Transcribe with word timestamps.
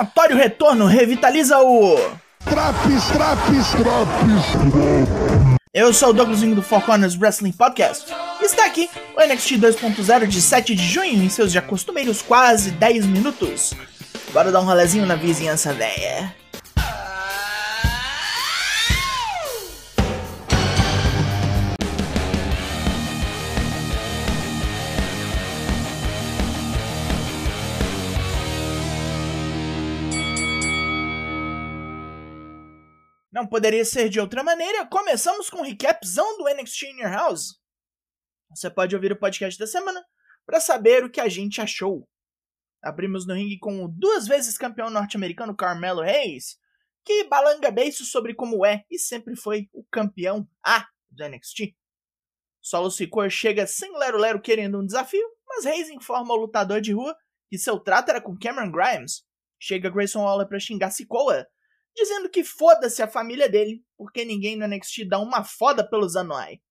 notório 0.00 0.34
retorno 0.34 0.86
revitaliza 0.86 1.58
o. 1.60 1.96
Traps, 2.44 3.04
traps, 3.12 3.70
traps. 3.72 5.20
Eu 5.74 5.92
sou 5.92 6.08
o 6.08 6.12
Douglas 6.14 6.40
Vinho 6.40 6.54
do 6.54 6.62
Four 6.62 6.80
Corners 6.82 7.16
Wrestling 7.16 7.52
Podcast. 7.52 8.10
E 8.40 8.44
está 8.46 8.64
aqui 8.64 8.88
o 9.14 9.20
NXT 9.20 9.52
2.0 9.58 10.26
de 10.26 10.40
7 10.40 10.74
de 10.74 10.86
junho, 10.86 11.22
em 11.22 11.28
seus 11.28 11.52
já 11.52 11.60
costumeiros 11.60 12.22
quase 12.22 12.70
10 12.70 13.06
minutos. 13.06 13.74
Bora 14.32 14.50
dar 14.50 14.60
um 14.60 14.64
rolezinho 14.64 15.04
na 15.04 15.16
vizinhança 15.16 15.72
véia. 15.74 16.34
Não 33.40 33.46
poderia 33.46 33.86
ser 33.86 34.10
de 34.10 34.20
outra 34.20 34.44
maneira. 34.44 34.84
Começamos 34.84 35.48
com 35.48 35.60
um 35.60 35.64
recapzão 35.64 36.36
do 36.36 36.44
NXT 36.44 36.82
in 36.82 37.00
Your 37.00 37.10
House. 37.10 37.58
Você 38.50 38.68
pode 38.68 38.94
ouvir 38.94 39.12
o 39.12 39.18
podcast 39.18 39.58
da 39.58 39.66
semana 39.66 40.04
para 40.44 40.60
saber 40.60 41.02
o 41.04 41.10
que 41.10 41.22
a 41.22 41.26
gente 41.26 41.58
achou. 41.58 42.06
Abrimos 42.82 43.26
no 43.26 43.32
ringue 43.32 43.58
com 43.58 43.82
o 43.82 43.88
duas 43.88 44.26
vezes 44.26 44.58
campeão 44.58 44.90
norte-americano 44.90 45.56
Carmelo 45.56 46.02
Reis, 46.02 46.58
que 47.02 47.24
balanga 47.28 47.70
beiços 47.70 48.10
sobre 48.10 48.34
como 48.34 48.62
é 48.66 48.84
e 48.90 48.98
sempre 48.98 49.34
foi 49.34 49.70
o 49.72 49.82
campeão 49.90 50.46
A 50.62 50.86
do 51.10 51.26
NXT. 51.26 51.74
Solo 52.60 52.90
Sikoa 52.90 53.30
chega 53.30 53.66
sem 53.66 53.90
lero-lero 53.96 54.42
querendo 54.42 54.78
um 54.78 54.84
desafio, 54.84 55.26
mas 55.48 55.64
Reis 55.64 55.88
informa 55.88 56.34
o 56.34 56.40
lutador 56.42 56.82
de 56.82 56.92
rua 56.92 57.16
que 57.48 57.56
seu 57.56 57.80
trato 57.80 58.10
era 58.10 58.20
com 58.20 58.38
Cameron 58.38 58.70
Grimes. 58.70 59.24
Chega 59.58 59.88
Grayson 59.88 60.24
Waller 60.24 60.46
para 60.46 60.60
xingar 60.60 60.90
Sikoa, 60.90 61.46
dizendo 61.94 62.28
que 62.30 62.44
foda-se 62.44 63.02
a 63.02 63.08
família 63.08 63.48
dele, 63.48 63.84
porque 63.96 64.24
ninguém 64.24 64.56
no 64.56 64.66
NXT 64.66 65.04
dá 65.08 65.18
uma 65.18 65.44
foda 65.44 65.88
pelos 65.88 66.16
Anoa'i. 66.16 66.62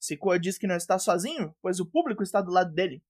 Sikoa 0.00 0.38
diz 0.38 0.58
que 0.58 0.66
não 0.66 0.76
está 0.76 0.98
sozinho, 0.98 1.54
pois 1.62 1.78
o 1.78 1.86
público 1.86 2.22
está 2.22 2.40
do 2.40 2.50
lado 2.50 2.72
dele, 2.72 3.02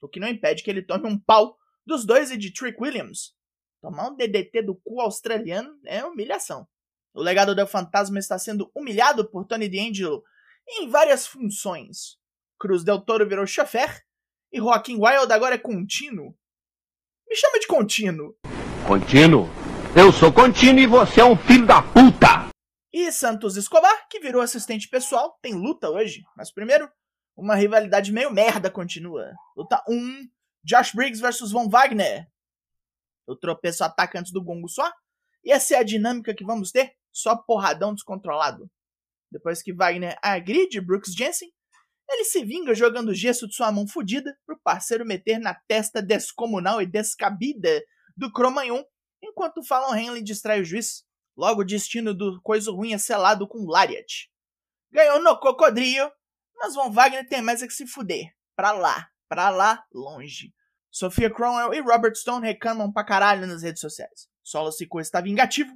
o 0.00 0.08
que 0.08 0.20
não 0.20 0.28
impede 0.28 0.62
que 0.62 0.70
ele 0.70 0.82
tome 0.82 1.08
um 1.08 1.18
pau 1.18 1.56
dos 1.84 2.04
dois 2.04 2.30
e 2.30 2.36
de 2.36 2.52
Trick 2.52 2.80
Williams. 2.80 3.34
Tomar 3.80 4.10
um 4.10 4.16
DDT 4.16 4.62
do 4.62 4.74
cu 4.74 5.00
australiano 5.00 5.78
é 5.84 6.04
humilhação. 6.04 6.66
O 7.14 7.22
legado 7.22 7.54
do 7.54 7.66
fantasma 7.66 8.18
está 8.18 8.38
sendo 8.38 8.70
humilhado 8.74 9.30
por 9.30 9.46
Tony 9.46 9.68
D'Angelo 9.68 10.22
em 10.68 10.88
várias 10.88 11.26
funções. 11.26 12.18
Cruz 12.58 12.84
Del 12.84 13.00
Toro 13.00 13.28
virou 13.28 13.46
chofer 13.46 14.04
e 14.52 14.58
Joaquim 14.58 14.96
Wild 14.96 15.32
agora 15.32 15.54
é 15.54 15.58
contínuo. 15.58 16.36
Me 17.28 17.36
chama 17.36 17.58
de 17.58 17.66
contínuo. 17.66 18.36
Contínuo? 18.86 19.65
Eu 19.98 20.12
sou 20.12 20.30
contínuo 20.30 20.78
e 20.78 20.86
você 20.86 21.22
é 21.22 21.24
um 21.24 21.34
filho 21.34 21.66
da 21.66 21.80
puta! 21.80 22.50
E 22.92 23.10
Santos 23.10 23.56
Escobar, 23.56 24.06
que 24.10 24.20
virou 24.20 24.42
assistente 24.42 24.90
pessoal, 24.90 25.38
tem 25.40 25.54
luta 25.54 25.88
hoje. 25.88 26.22
Mas 26.36 26.52
primeiro, 26.52 26.86
uma 27.34 27.54
rivalidade 27.54 28.12
meio 28.12 28.30
merda 28.30 28.70
continua. 28.70 29.32
Luta 29.56 29.82
1, 29.88 30.28
Josh 30.62 30.92
Briggs 30.92 31.18
versus 31.18 31.50
Von 31.50 31.70
Wagner. 31.70 32.28
Eu 33.26 33.36
tropeço 33.36 33.84
atacantes 33.84 34.32
do 34.32 34.44
gongo 34.44 34.68
só. 34.68 34.92
E 35.42 35.50
essa 35.50 35.76
é 35.76 35.78
a 35.78 35.82
dinâmica 35.82 36.34
que 36.34 36.44
vamos 36.44 36.70
ter, 36.70 36.92
só 37.10 37.34
porradão 37.34 37.94
descontrolado. 37.94 38.70
Depois 39.32 39.62
que 39.62 39.72
Wagner 39.72 40.18
agride 40.20 40.78
Brooks 40.78 41.14
Jensen, 41.14 41.50
ele 42.06 42.24
se 42.24 42.44
vinga 42.44 42.74
jogando 42.74 43.14
gesso 43.14 43.48
de 43.48 43.54
sua 43.54 43.72
mão 43.72 43.88
fodida 43.88 44.36
pro 44.44 44.60
parceiro 44.62 45.06
meter 45.06 45.38
na 45.38 45.54
testa 45.66 46.02
descomunal 46.02 46.82
e 46.82 46.86
descabida 46.86 47.82
do 48.14 48.30
Cromanhon, 48.30 48.84
enquanto 49.22 49.62
Fallon 49.62 49.94
Henley 49.94 50.22
distrai 50.22 50.60
o 50.60 50.64
juiz. 50.64 51.04
Logo 51.36 51.60
o 51.60 51.64
destino 51.64 52.14
do 52.14 52.40
coisa 52.42 52.70
ruim 52.70 52.94
é 52.94 52.98
selado 52.98 53.46
com 53.46 53.66
Lariat. 53.66 54.30
Ganhou 54.90 55.20
no 55.22 55.38
cocodrio, 55.38 56.10
mas 56.56 56.74
Von 56.74 56.90
Wagner 56.90 57.28
tem 57.28 57.42
mais 57.42 57.62
é 57.62 57.66
que 57.66 57.72
se 57.72 57.86
fuder. 57.86 58.34
Pra 58.54 58.72
lá, 58.72 59.08
pra 59.28 59.50
lá, 59.50 59.84
longe. 59.92 60.54
Sofia 60.90 61.30
Cromwell 61.30 61.74
e 61.74 61.80
Robert 61.80 62.14
Stone 62.14 62.46
reclamam 62.46 62.90
pra 62.90 63.04
caralho 63.04 63.46
nas 63.46 63.62
redes 63.62 63.80
sociais. 63.80 64.28
Solo 64.42 64.72
Sikoa 64.72 65.02
está 65.02 65.20
vingativo 65.20 65.70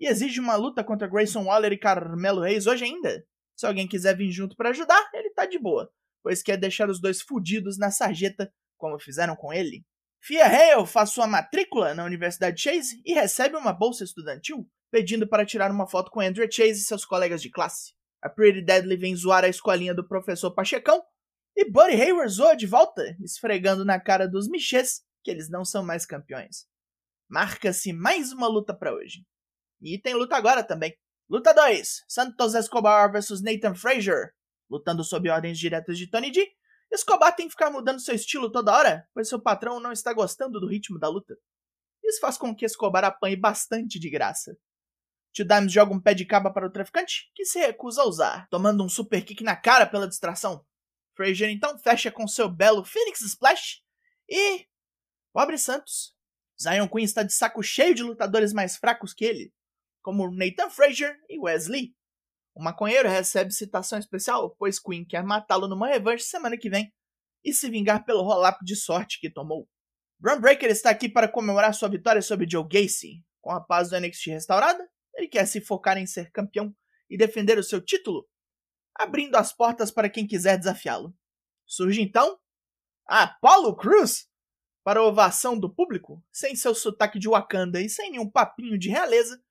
e 0.00 0.06
exige 0.06 0.40
uma 0.40 0.56
luta 0.56 0.82
contra 0.82 1.06
Grayson 1.06 1.44
Waller 1.44 1.72
e 1.72 1.78
Carmelo 1.78 2.40
Reis 2.40 2.66
hoje 2.66 2.84
ainda. 2.84 3.26
Se 3.54 3.66
alguém 3.66 3.86
quiser 3.86 4.16
vir 4.16 4.30
junto 4.30 4.56
para 4.56 4.70
ajudar, 4.70 5.10
ele 5.12 5.30
tá 5.30 5.44
de 5.46 5.58
boa, 5.58 5.90
pois 6.22 6.42
quer 6.42 6.56
deixar 6.56 6.88
os 6.88 7.00
dois 7.00 7.20
fudidos 7.20 7.78
na 7.78 7.90
sarjeta, 7.90 8.52
como 8.78 8.98
fizeram 8.98 9.36
com 9.36 9.52
ele. 9.52 9.84
Fia 10.26 10.46
Hale 10.46 10.86
faz 10.86 11.10
sua 11.10 11.26
matrícula 11.26 11.92
na 11.92 12.02
Universidade 12.02 12.58
Chase 12.58 13.02
e 13.04 13.12
recebe 13.12 13.56
uma 13.56 13.74
bolsa 13.74 14.04
estudantil, 14.04 14.66
pedindo 14.90 15.28
para 15.28 15.44
tirar 15.44 15.70
uma 15.70 15.86
foto 15.86 16.10
com 16.10 16.18
Andrew 16.18 16.50
Chase 16.50 16.80
e 16.80 16.84
seus 16.84 17.04
colegas 17.04 17.42
de 17.42 17.50
classe. 17.50 17.92
A 18.22 18.30
Pretty 18.30 18.62
Deadly 18.62 18.96
vem 18.96 19.14
zoar 19.14 19.44
a 19.44 19.48
escolinha 19.48 19.94
do 19.94 20.08
professor 20.08 20.50
Pachecão, 20.50 21.04
e 21.54 21.70
Buddy 21.70 22.00
Hayward 22.00 22.32
zoa 22.32 22.56
de 22.56 22.66
volta, 22.66 23.14
esfregando 23.22 23.84
na 23.84 24.00
cara 24.00 24.26
dos 24.26 24.48
Michês 24.48 25.02
que 25.22 25.30
eles 25.30 25.50
não 25.50 25.62
são 25.62 25.84
mais 25.84 26.06
campeões. 26.06 26.66
Marca-se 27.28 27.92
mais 27.92 28.32
uma 28.32 28.46
luta 28.46 28.72
para 28.72 28.94
hoje. 28.94 29.26
E 29.82 29.98
tem 29.98 30.14
luta 30.14 30.36
agora 30.36 30.64
também. 30.64 30.96
Luta 31.28 31.52
2: 31.52 32.02
Santos 32.08 32.54
Escobar 32.54 33.12
vs 33.12 33.42
Nathan 33.42 33.74
Frazier. 33.74 34.32
Lutando 34.70 35.04
sob 35.04 35.28
ordens 35.28 35.58
diretas 35.58 35.98
de 35.98 36.08
Tony 36.08 36.30
D, 36.30 36.50
Escobar 36.94 37.34
tem 37.34 37.46
que 37.46 37.52
ficar 37.52 37.70
mudando 37.70 38.00
seu 38.00 38.14
estilo 38.14 38.50
toda 38.50 38.72
hora, 38.72 39.08
pois 39.12 39.28
seu 39.28 39.40
patrão 39.40 39.80
não 39.80 39.92
está 39.92 40.12
gostando 40.12 40.60
do 40.60 40.68
ritmo 40.68 40.98
da 40.98 41.08
luta. 41.08 41.36
Isso 42.02 42.20
faz 42.20 42.36
com 42.36 42.54
que 42.54 42.64
Escobar 42.64 43.04
apanhe 43.04 43.36
bastante 43.36 43.98
de 43.98 44.10
graça. 44.10 44.56
Tio 45.32 45.44
Dimes 45.44 45.72
joga 45.72 45.92
um 45.92 46.00
pé 46.00 46.14
de 46.14 46.24
caba 46.24 46.52
para 46.52 46.66
o 46.66 46.70
traficante, 46.70 47.30
que 47.34 47.44
se 47.44 47.58
recusa 47.58 48.02
a 48.02 48.06
usar, 48.06 48.48
tomando 48.48 48.84
um 48.84 48.88
super 48.88 49.24
kick 49.24 49.42
na 49.42 49.56
cara 49.56 49.84
pela 49.84 50.06
distração. 50.06 50.64
Frazier 51.16 51.50
então 51.50 51.76
fecha 51.78 52.10
com 52.10 52.26
seu 52.28 52.48
belo 52.48 52.84
Phoenix 52.84 53.20
Splash 53.20 53.82
e. 54.28 54.66
Pobre 55.32 55.58
Santos. 55.58 56.14
Zion 56.60 56.88
Queen 56.88 57.04
está 57.04 57.24
de 57.24 57.32
saco 57.32 57.62
cheio 57.62 57.94
de 57.94 58.02
lutadores 58.04 58.52
mais 58.52 58.76
fracos 58.76 59.12
que 59.12 59.24
ele, 59.24 59.52
como 60.00 60.30
Nathan 60.30 60.70
Frazier 60.70 61.18
e 61.28 61.38
Wesley. 61.38 61.94
O 62.54 62.62
maconheiro 62.62 63.08
recebe 63.08 63.52
citação 63.52 63.98
especial, 63.98 64.54
pois 64.56 64.78
Queen 64.78 65.04
quer 65.04 65.24
matá-lo 65.24 65.66
numa 65.66 65.88
revanche 65.88 66.24
semana 66.24 66.56
que 66.56 66.70
vem 66.70 66.92
e 67.44 67.52
se 67.52 67.68
vingar 67.68 68.04
pelo 68.04 68.22
roll-up 68.22 68.64
de 68.64 68.76
sorte 68.76 69.20
que 69.20 69.28
tomou. 69.28 69.68
Bron 70.18 70.40
Breaker 70.40 70.70
está 70.70 70.90
aqui 70.90 71.08
para 71.08 71.28
comemorar 71.28 71.74
sua 71.74 71.88
vitória 71.88 72.22
sobre 72.22 72.48
Joe 72.48 72.66
Gacy. 72.66 73.22
Com 73.42 73.50
a 73.50 73.60
paz 73.60 73.90
do 73.90 74.00
NXT 74.00 74.28
restaurada, 74.28 74.88
ele 75.14 75.28
quer 75.28 75.46
se 75.46 75.60
focar 75.60 75.98
em 75.98 76.06
ser 76.06 76.30
campeão 76.30 76.74
e 77.10 77.18
defender 77.18 77.58
o 77.58 77.62
seu 77.62 77.80
título, 77.80 78.26
abrindo 78.94 79.36
as 79.36 79.52
portas 79.52 79.90
para 79.90 80.08
quem 80.08 80.26
quiser 80.26 80.56
desafiá-lo. 80.56 81.14
Surge 81.66 82.00
então 82.00 82.38
Apollo 83.06 83.76
Cruz 83.76 84.26
para 84.82 85.00
a 85.00 85.04
ovação 85.04 85.58
do 85.58 85.72
público, 85.72 86.22
sem 86.32 86.56
seu 86.56 86.74
sotaque 86.74 87.18
de 87.18 87.28
Wakanda 87.28 87.80
e 87.80 87.88
sem 87.88 88.12
nenhum 88.12 88.30
papinho 88.30 88.78
de 88.78 88.88
realeza. 88.88 89.42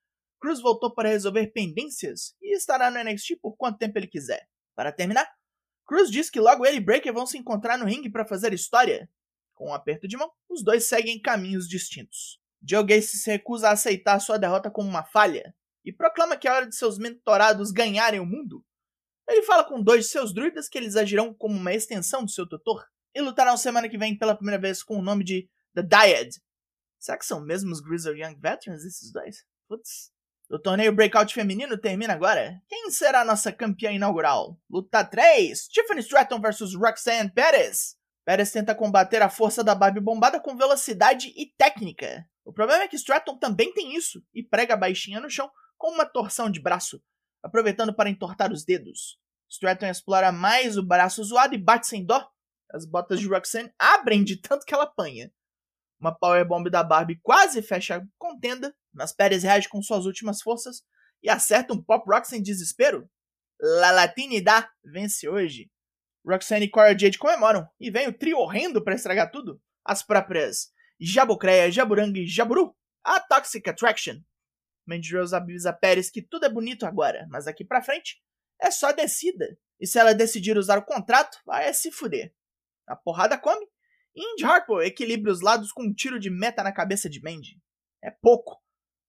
Cruz 0.44 0.60
voltou 0.60 0.92
para 0.92 1.08
resolver 1.08 1.46
pendências 1.52 2.36
e 2.42 2.54
estará 2.54 2.90
no 2.90 3.02
NXT 3.02 3.36
por 3.40 3.56
quanto 3.56 3.78
tempo 3.78 3.98
ele 3.98 4.06
quiser. 4.06 4.46
Para 4.74 4.92
terminar, 4.92 5.26
Cruz 5.86 6.10
diz 6.10 6.28
que 6.28 6.38
logo 6.38 6.66
ele 6.66 6.76
e 6.76 6.84
Breaker 6.84 7.14
vão 7.14 7.24
se 7.24 7.38
encontrar 7.38 7.78
no 7.78 7.86
ringue 7.86 8.10
para 8.10 8.26
fazer 8.26 8.52
história. 8.52 9.08
Com 9.54 9.70
um 9.70 9.72
aperto 9.72 10.06
de 10.06 10.18
mão, 10.18 10.30
os 10.50 10.62
dois 10.62 10.86
seguem 10.86 11.18
caminhos 11.18 11.66
distintos. 11.66 12.38
Joe 12.62 12.84
Gacy 12.84 13.16
se 13.16 13.30
recusa 13.30 13.70
a 13.70 13.72
aceitar 13.72 14.20
sua 14.20 14.38
derrota 14.38 14.70
como 14.70 14.86
uma 14.86 15.02
falha 15.02 15.54
e 15.82 15.90
proclama 15.90 16.36
que 16.36 16.46
é 16.46 16.52
hora 16.52 16.68
de 16.68 16.76
seus 16.76 16.98
mentorados 16.98 17.72
ganharem 17.72 18.20
o 18.20 18.26
mundo. 18.26 18.62
Ele 19.26 19.44
fala 19.44 19.64
com 19.64 19.82
dois 19.82 20.04
de 20.04 20.10
seus 20.10 20.34
druidas 20.34 20.68
que 20.68 20.76
eles 20.76 20.94
agirão 20.94 21.32
como 21.32 21.56
uma 21.56 21.72
extensão 21.72 22.22
do 22.22 22.30
seu 22.30 22.46
tutor 22.46 22.86
e 23.14 23.22
lutarão 23.22 23.56
semana 23.56 23.88
que 23.88 23.96
vem 23.96 24.18
pela 24.18 24.36
primeira 24.36 24.60
vez 24.60 24.82
com 24.82 24.98
o 24.98 25.02
nome 25.02 25.24
de 25.24 25.48
The 25.74 25.82
Dyad. 25.82 26.36
Será 26.98 27.16
que 27.16 27.24
são 27.24 27.40
mesmo 27.40 27.72
os 27.72 27.80
Grizzled 27.80 28.20
Young 28.20 28.38
Veterans 28.38 28.84
esses 28.84 29.10
dois? 29.10 29.46
Putz. 29.66 30.13
O 30.50 30.58
torneio 30.58 30.94
Breakout 30.94 31.32
feminino 31.32 31.78
termina 31.78 32.12
agora. 32.12 32.60
Quem 32.68 32.90
será 32.90 33.22
a 33.22 33.24
nossa 33.24 33.50
campeã 33.50 33.90
inaugural? 33.90 34.60
Luta 34.68 35.02
3: 35.02 35.68
Tiffany 35.68 36.00
Stratton 36.00 36.38
vs 36.38 36.74
Roxanne 36.74 37.30
Perez. 37.30 37.96
Perez 38.26 38.52
tenta 38.52 38.74
combater 38.74 39.22
a 39.22 39.30
força 39.30 39.64
da 39.64 39.74
Barbie 39.74 40.00
bombada 40.00 40.38
com 40.38 40.56
velocidade 40.56 41.32
e 41.34 41.46
técnica. 41.56 42.28
O 42.44 42.52
problema 42.52 42.84
é 42.84 42.88
que 42.88 42.96
Stratton 42.96 43.38
também 43.38 43.72
tem 43.72 43.96
isso 43.96 44.22
e 44.34 44.42
prega 44.42 44.74
a 44.74 44.76
baixinha 44.76 45.18
no 45.18 45.30
chão 45.30 45.50
com 45.78 45.90
uma 45.90 46.04
torção 46.04 46.50
de 46.50 46.60
braço, 46.60 47.02
aproveitando 47.42 47.94
para 47.94 48.10
entortar 48.10 48.52
os 48.52 48.64
dedos. 48.64 49.18
Stratton 49.50 49.86
explora 49.86 50.30
mais 50.30 50.76
o 50.76 50.82
braço 50.82 51.24
zoado 51.24 51.54
e 51.54 51.58
bate 51.58 51.86
sem 51.86 52.04
dó. 52.04 52.30
As 52.70 52.84
botas 52.84 53.18
de 53.18 53.28
Roxanne 53.28 53.72
abrem 53.78 54.22
de 54.22 54.36
tanto 54.36 54.66
que 54.66 54.74
ela 54.74 54.84
apanha. 54.84 55.32
Uma 56.00 56.12
powerbomb 56.12 56.68
da 56.68 56.82
Barbie 56.82 57.20
quase 57.22 57.62
fecha 57.62 57.96
a 57.96 58.02
contenda, 58.18 58.74
mas 58.92 59.12
Pérez 59.12 59.42
reage 59.42 59.68
com 59.68 59.82
suas 59.82 60.06
últimas 60.06 60.42
forças 60.42 60.82
e 61.22 61.30
acerta 61.30 61.72
um 61.72 61.82
Pop 61.82 62.04
Rocks 62.06 62.32
em 62.32 62.42
desespero. 62.42 63.08
La 63.60 63.90
Latinidad 63.90 64.68
vence 64.84 65.28
hoje. 65.28 65.70
Roxanne 66.26 66.66
e 66.66 66.70
Cora 66.70 66.98
Jade 66.98 67.18
comemoram 67.18 67.68
e 67.78 67.90
vem 67.90 68.08
o 68.08 68.12
trio 68.12 68.38
horrendo 68.38 68.82
para 68.82 68.94
estragar 68.94 69.30
tudo. 69.30 69.60
As 69.84 70.02
próprias 70.02 70.72
Jabucreia, 70.98 71.70
Jaburanga 71.70 72.18
e 72.18 72.26
Jaburu 72.26 72.74
a 73.04 73.20
Toxic 73.20 73.68
Attraction. 73.68 74.20
Mandy 74.86 75.14
Rose 75.14 75.34
avisa 75.34 75.72
Pérez 75.72 76.10
que 76.10 76.22
tudo 76.22 76.46
é 76.46 76.48
bonito 76.48 76.86
agora, 76.86 77.26
mas 77.30 77.44
daqui 77.44 77.64
pra 77.64 77.82
frente 77.82 78.22
é 78.60 78.70
só 78.70 78.92
descida. 78.92 79.58
E 79.78 79.86
se 79.86 79.98
ela 79.98 80.14
decidir 80.14 80.56
usar 80.56 80.78
o 80.78 80.84
contrato, 80.84 81.38
vai 81.44 81.72
se 81.74 81.90
fuder. 81.90 82.32
A 82.86 82.96
porrada 82.96 83.38
come 83.38 83.66
Indy 84.14 84.44
Harper 84.44 84.86
equilibra 84.86 85.32
os 85.32 85.40
lados 85.40 85.72
com 85.72 85.84
um 85.84 85.92
tiro 85.92 86.18
de 86.18 86.30
meta 86.30 86.62
na 86.62 86.72
cabeça 86.72 87.08
de 87.08 87.20
Mandy. 87.22 87.60
É 88.02 88.10
pouco. 88.10 88.60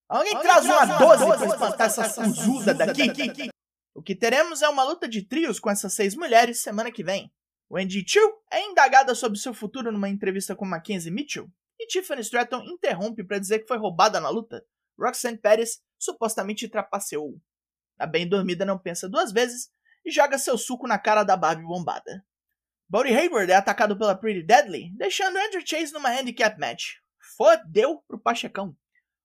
Alguém, 0.10 0.36
Alguém 0.36 0.52
traz 0.52 0.66
uma 0.66 0.86
12 0.98 1.26
para 1.26 1.46
espantar 1.48 1.88
essa 1.88 2.10
fuzuda 2.10 2.74
daqui. 2.74 3.08
daqui. 3.08 3.50
O 3.94 4.02
que 4.02 4.16
teremos 4.16 4.62
é 4.62 4.70
uma 4.70 4.84
luta 4.84 5.08
de 5.08 5.22
trios 5.22 5.60
com 5.60 5.70
essas 5.70 5.94
seis 5.94 6.16
mulheres 6.16 6.62
semana 6.62 6.92
que 6.92 7.04
vem. 7.04 7.32
Wendy 7.72 8.04
Chu 8.08 8.20
é 8.52 8.64
indagada 8.64 9.16
sobre 9.16 9.40
seu 9.40 9.54
futuro 9.54 9.92
numa 9.92 10.10
entrevista 10.10 10.56
com 10.56 10.66
Mackenzie 10.66 11.12
Mitchell 11.12 11.50
e 11.80 11.88
Tiffany 11.88 12.22
Stratton 12.22 12.64
interrompe 12.64 13.24
para 13.24 13.40
dizer 13.40 13.60
que 13.60 13.68
foi 13.68 13.78
roubada 13.78 14.20
na 14.20 14.30
luta. 14.30 14.64
Roxanne 15.00 15.38
Perez 15.38 15.82
supostamente 15.98 16.68
trapaceou. 16.68 17.40
A 17.98 18.06
bem 18.06 18.28
dormida 18.28 18.66
não 18.66 18.78
pensa 18.78 19.10
duas 19.10 19.32
vezes 19.32 19.70
e 20.06 20.12
joga 20.12 20.38
seu 20.38 20.58
suco 20.58 20.88
na 20.88 21.00
cara 21.00 21.24
da 21.24 21.36
Barbie 21.36 21.66
bombada. 21.66 22.24
Bodie 22.88 23.16
Hayward 23.16 23.52
é 23.52 23.56
atacado 23.56 23.98
pela 23.98 24.16
Pretty 24.16 24.44
Deadly, 24.44 24.92
deixando 24.96 25.38
Andrew 25.38 25.64
Chase 25.66 25.92
numa 25.92 26.10
handicap 26.10 26.60
match. 26.60 26.98
Fodeu 27.36 28.04
pro 28.08 28.20
Pachecão. 28.20 28.78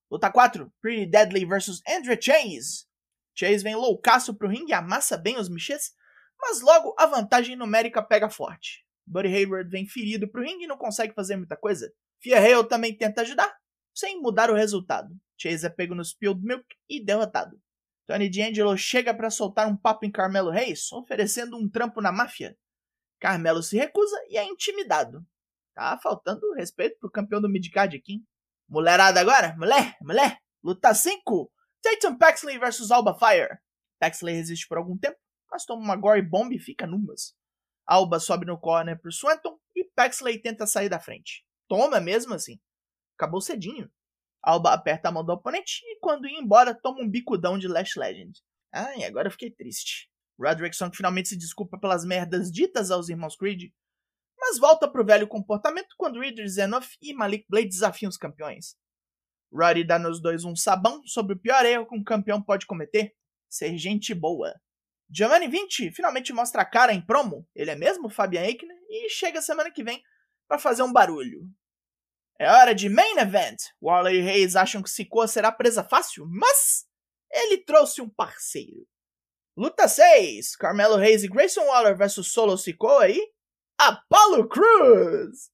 Luta 0.09 0.31
4, 0.31 0.73
Pretty 0.81 1.05
Deadly 1.05 1.45
vs 1.45 1.79
Andrew 1.87 2.17
Chase. 2.19 2.87
Chase 3.35 3.63
vem 3.63 3.75
loucaço 3.75 4.33
pro 4.33 4.49
ringue 4.49 4.71
e 4.71 4.73
amassa 4.73 5.15
bem 5.15 5.37
os 5.37 5.47
michês, 5.47 5.93
mas 6.39 6.59
logo 6.61 6.95
a 6.97 7.05
vantagem 7.05 7.55
numérica 7.55 8.01
pega 8.01 8.31
forte. 8.31 8.83
Buddy 9.05 9.27
Hayward 9.27 9.69
vem 9.69 9.87
ferido 9.87 10.27
pro 10.27 10.41
ringue 10.41 10.63
e 10.63 10.67
não 10.67 10.77
consegue 10.77 11.13
fazer 11.13 11.35
muita 11.35 11.55
coisa. 11.55 11.93
Fia 12.19 12.39
Hale 12.39 12.67
também 12.67 12.97
tenta 12.97 13.21
ajudar, 13.21 13.55
sem 13.93 14.19
mudar 14.19 14.49
o 14.49 14.55
resultado. 14.55 15.15
Chase 15.37 15.67
é 15.67 15.69
pego 15.69 15.93
no 15.93 16.03
Spilled 16.03 16.41
Milk 16.43 16.65
e 16.89 17.03
derrotado. 17.03 17.61
Tony 18.07 18.27
D'Angelo 18.27 18.75
chega 18.75 19.13
para 19.13 19.29
soltar 19.29 19.67
um 19.67 19.77
papo 19.77 20.03
em 20.03 20.11
Carmelo 20.11 20.49
Reis, 20.49 20.91
oferecendo 20.91 21.55
um 21.55 21.69
trampo 21.69 22.01
na 22.01 22.11
máfia. 22.11 22.57
Carmelo 23.21 23.61
se 23.61 23.77
recusa 23.77 24.19
e 24.27 24.37
é 24.37 24.43
intimidado. 24.43 25.23
Tá 25.75 25.97
faltando 26.01 26.53
respeito 26.53 26.97
pro 26.99 27.11
campeão 27.11 27.39
do 27.39 27.47
midcard 27.47 27.95
aqui. 27.95 28.13
Hein? 28.13 28.27
Mulherada 28.67 29.21
agora? 29.21 29.55
Mulher, 29.57 29.95
mulher. 30.01 30.39
Luta 30.63 30.93
5. 30.93 31.51
Tatum 31.83 32.17
Paxley 32.17 32.57
vs 32.57 32.89
Alba 32.89 33.17
Fire. 33.17 33.59
Paxley 33.99 34.33
resiste 34.33 34.67
por 34.67 34.79
algum 34.79 34.97
tempo, 34.97 35.17
mas 35.51 35.65
toma 35.65 35.83
uma 35.83 35.95
gore 35.95 36.21
bomb 36.23 36.51
e 36.51 36.59
fica 36.59 36.87
numas. 36.87 37.35
Alba 37.85 38.19
sobe 38.19 38.45
no 38.45 38.59
corner 38.59 38.99
pro 38.99 39.11
Swanton 39.11 39.59
e 39.75 39.85
Paxley 39.95 40.41
tenta 40.41 40.65
sair 40.65 40.89
da 40.89 40.99
frente. 40.99 41.45
Toma 41.67 41.99
mesmo 41.99 42.33
assim. 42.33 42.59
Acabou 43.15 43.39
cedinho. 43.39 43.89
Alba 44.41 44.73
aperta 44.73 45.09
a 45.09 45.11
mão 45.11 45.23
do 45.23 45.31
oponente 45.31 45.81
e 45.83 45.99
quando 45.99 46.27
ia 46.27 46.39
embora 46.39 46.73
toma 46.73 47.01
um 47.01 47.09
bicudão 47.09 47.59
de 47.59 47.67
Lash 47.67 47.95
Legend. 47.95 48.41
Ai, 48.73 49.03
agora 49.03 49.27
eu 49.27 49.31
fiquei 49.31 49.51
triste. 49.51 50.10
Roderickson 50.39 50.91
finalmente 50.91 51.29
se 51.29 51.37
desculpa 51.37 51.77
pelas 51.77 52.05
merdas 52.05 52.51
ditas 52.51 52.91
aos 52.91 53.09
irmãos 53.09 53.35
Creed, 53.35 53.71
mas 54.37 54.57
volta 54.57 54.89
pro 54.89 55.05
velho 55.05 55.27
comportamento 55.27 55.95
quando 55.97 56.19
Reader 56.19 56.47
Zenoff 56.47 56.97
e 57.01 57.13
Malik 57.13 57.45
Blade 57.47 57.67
desafiam 57.67 58.09
os 58.09 58.17
campeões. 58.17 58.75
Roddy 59.53 59.83
dá 59.83 59.99
nos 59.99 60.21
dois 60.21 60.43
um 60.43 60.55
sabão 60.55 61.05
sobre 61.05 61.35
o 61.35 61.39
pior 61.39 61.65
erro 61.65 61.85
que 61.85 61.95
um 61.95 62.03
campeão 62.03 62.41
pode 62.41 62.65
cometer: 62.65 63.13
ser 63.49 63.77
gente 63.77 64.13
boa. 64.13 64.53
Giovanni 65.09 65.47
Vinci 65.47 65.91
finalmente 65.91 66.31
mostra 66.31 66.61
a 66.61 66.65
cara 66.65 66.93
em 66.93 67.05
promo, 67.05 67.45
ele 67.53 67.69
é 67.69 67.75
mesmo 67.75 68.09
Fabian 68.09 68.43
Eichner, 68.43 68.77
e 68.89 69.09
chega 69.09 69.41
semana 69.41 69.69
que 69.69 69.83
vem 69.83 70.01
para 70.47 70.57
fazer 70.57 70.83
um 70.83 70.93
barulho. 70.93 71.49
É 72.39 72.49
hora 72.49 72.73
de 72.73 72.89
main 72.89 73.17
event! 73.17 73.57
Waller 73.81 74.15
e 74.15 74.21
Reis 74.21 74.55
acham 74.55 74.81
que 74.81 74.89
Sikoa 74.89 75.27
será 75.27 75.51
presa 75.51 75.83
fácil, 75.83 76.25
mas 76.27 76.87
ele 77.31 77.57
trouxe 77.57 78.01
um 78.01 78.09
parceiro. 78.09 78.87
Luta 79.57 79.85
6: 79.85 80.55
Carmelo 80.55 80.95
Reis 80.95 81.23
e 81.23 81.27
Grayson 81.27 81.65
Waller 81.65 81.97
vs 81.97 82.25
Solo 82.25 82.57
Sikoa 82.57 83.09
e 83.09 83.19
Apollo 83.77 84.47
Cruz! 84.47 85.51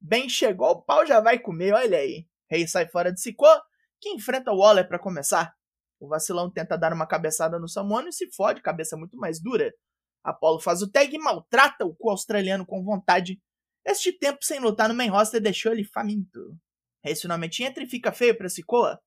Bem 0.00 0.28
chegou, 0.28 0.70
o 0.70 0.82
pau 0.82 1.04
já 1.04 1.20
vai 1.20 1.40
comer, 1.40 1.74
olha 1.74 1.98
aí. 1.98 2.28
Reis 2.48 2.70
sai 2.70 2.86
fora 2.86 3.12
de 3.12 3.20
Sikoa, 3.20 3.60
que 4.00 4.10
enfrenta 4.10 4.52
Waller 4.52 4.86
para 4.86 5.00
começar. 5.00 5.52
O 5.98 6.06
vacilão 6.06 6.48
tenta 6.48 6.78
dar 6.78 6.92
uma 6.92 7.08
cabeçada 7.08 7.58
no 7.58 7.68
Samuano 7.68 8.08
e 8.08 8.12
se 8.12 8.30
fode, 8.30 8.62
cabeça 8.62 8.96
muito 8.96 9.16
mais 9.16 9.42
dura. 9.42 9.74
Apollo 10.22 10.60
faz 10.60 10.80
o 10.80 10.90
tag 10.90 11.12
e 11.12 11.18
maltrata 11.18 11.84
o 11.84 11.94
cu 11.94 12.10
australiano 12.10 12.64
com 12.64 12.84
vontade. 12.84 13.42
Este 13.84 14.12
tempo 14.12 14.44
sem 14.44 14.60
lutar 14.60 14.88
no 14.88 14.94
main 14.94 15.08
roster 15.08 15.40
deixou 15.40 15.72
ele 15.72 15.84
faminto. 15.84 16.56
Reis 17.02 17.20
finalmente 17.20 17.64
entra 17.64 17.82
e 17.82 17.88
fica 17.88 18.12
feio 18.12 18.38
para 18.38 18.48
Sikoa. 18.48 19.00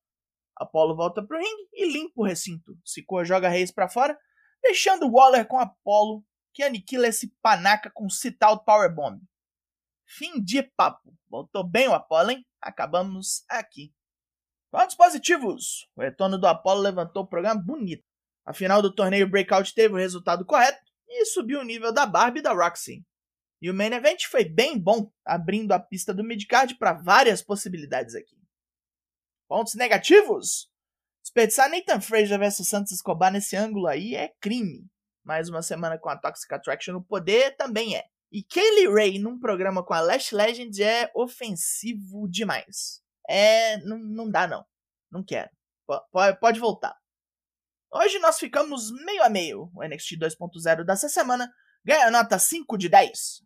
Apollo 0.59 0.95
volta 0.95 1.25
pro 1.25 1.38
ringue 1.38 1.69
e 1.74 1.92
limpa 1.92 2.21
o 2.21 2.25
recinto. 2.25 2.77
Sikoa 2.83 3.24
joga 3.24 3.50
Reis 3.50 3.71
para 3.71 3.89
fora, 3.89 4.18
deixando 4.62 5.09
Waller 5.09 5.48
com 5.48 5.59
Apollo, 5.59 6.24
que 6.54 6.63
aniquila 6.63 7.07
esse 7.07 7.33
panaca 7.42 7.92
com 7.94 8.09
sit-out 8.09 8.63
powerbomb. 8.65 9.21
Fim 10.06 10.42
de 10.44 10.63
papo. 10.63 11.15
Voltou 11.30 11.63
bem 11.68 11.88
o 11.88 11.94
Apollo, 11.94 12.31
hein? 12.31 12.45
Acabamos 12.62 13.44
aqui. 13.50 13.94
Pontos 14.71 14.95
positivos. 14.95 15.88
O 15.95 16.01
retorno 16.01 16.38
do 16.38 16.48
Apollo 16.48 16.81
levantou 16.81 17.24
o 17.24 17.27
programa 17.27 17.62
bonito. 17.62 18.04
A 18.45 18.54
final 18.54 18.81
do 18.81 18.94
torneio 18.94 19.30
Breakout 19.30 19.74
teve 19.74 19.94
o 19.94 19.98
resultado 19.98 20.45
correto 20.45 20.80
e 21.07 21.25
subiu 21.25 21.59
o 21.59 21.63
nível 21.63 21.94
da 21.94 22.06
Barbie 22.06 22.39
e 22.39 22.44
da 22.44 22.54
Roxy. 22.54 23.06
E 23.62 23.69
o 23.69 23.74
main 23.74 23.92
event 23.92 24.25
foi 24.30 24.45
bem 24.45 24.80
bom, 24.80 25.12
abrindo 25.25 25.71
a 25.71 25.80
pista 25.80 26.13
do 26.13 26.24
midcard 26.24 26.75
para 26.77 26.94
várias 26.94 27.42
possibilidades 27.42 28.15
aqui. 28.15 28.37
Pontos 29.47 29.75
negativos? 29.75 30.69
Desperdiçar 31.23 31.69
Nathan 31.69 32.01
Fraser 32.01 32.38
versus 32.38 32.67
Santos 32.67 32.91
Escobar 32.91 33.31
nesse 33.31 33.55
ângulo 33.55 33.88
aí 33.88 34.15
é 34.15 34.33
crime. 34.39 34.85
Mais 35.23 35.49
uma 35.49 35.61
semana 35.61 35.97
com 35.97 36.09
a 36.09 36.17
Toxic 36.17 36.53
Attraction 36.53 36.94
no 36.94 37.03
poder 37.03 37.55
também 37.57 37.95
é. 37.95 38.05
E 38.31 38.44
Kaylee 38.44 38.94
Ray 38.94 39.19
num 39.19 39.39
programa 39.39 39.83
com 39.83 39.94
a 39.94 40.01
Lash 40.01 40.31
Legends 40.31 40.79
é 40.79 41.09
ofensivo 41.15 42.27
demais. 42.29 43.01
É. 43.27 43.77
Não, 43.83 43.97
não 43.97 44.29
dá, 44.29 44.47
não. 44.47 44.65
Não 45.11 45.23
quero. 45.23 45.49
P 45.88 46.33
pode 46.39 46.59
voltar. 46.59 46.95
Hoje 47.91 48.19
nós 48.19 48.38
ficamos 48.38 48.91
meio 49.05 49.23
a 49.23 49.29
meio. 49.29 49.71
O 49.73 49.83
NXT 49.83 50.17
2.0 50.17 50.83
dessa 50.83 51.07
semana 51.07 51.49
ganha 51.83 52.11
nota 52.11 52.38
5 52.38 52.77
de 52.77 52.89
10. 52.89 53.44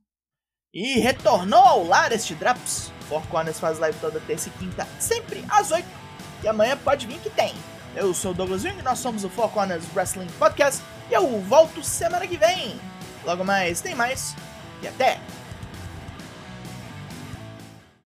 E 0.73 0.99
retornou 0.99 1.59
ao 1.59 1.83
lar 1.83 2.11
este 2.11 2.33
Drops. 2.33 2.91
Four 3.11 3.27
Corners 3.27 3.59
faz 3.59 3.77
live 3.77 3.97
toda 3.99 4.21
terça 4.21 4.47
e 4.47 4.51
quinta, 4.51 4.87
sempre 4.97 5.43
às 5.49 5.69
8. 5.69 5.85
E 6.43 6.47
amanhã 6.47 6.77
pode 6.77 7.05
vir 7.05 7.19
que 7.19 7.29
tem. 7.29 7.53
Eu 7.93 8.13
sou 8.13 8.31
o 8.31 8.33
Douglas 8.33 8.61
Jung, 8.61 8.81
nós 8.81 8.99
somos 8.99 9.25
o 9.25 9.29
Four 9.29 9.49
Corners 9.49 9.83
Wrestling 9.93 10.29
Podcast. 10.39 10.81
E 11.09 11.13
eu 11.13 11.41
volto 11.41 11.83
semana 11.83 12.25
que 12.25 12.37
vem. 12.37 12.79
Logo 13.25 13.43
mais, 13.43 13.81
tem 13.81 13.93
mais. 13.93 14.33
E 14.81 14.87
até! 14.87 15.19